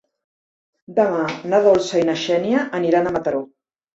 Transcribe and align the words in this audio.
Demà 0.99 1.25
na 1.51 1.59
Dolça 1.67 2.01
i 2.03 2.07
na 2.09 2.17
Xènia 2.21 2.65
aniran 2.79 3.11
a 3.11 3.15
Mataró. 3.19 3.45